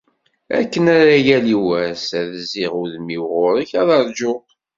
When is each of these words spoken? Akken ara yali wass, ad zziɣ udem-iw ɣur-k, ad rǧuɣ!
Akken 0.59 0.85
ara 0.97 1.17
yali 1.27 1.57
wass, 1.65 2.05
ad 2.19 2.29
zziɣ 2.41 2.73
udem-iw 2.81 3.23
ɣur-k, 3.33 3.71
ad 3.81 3.89
rǧuɣ! 4.07 4.41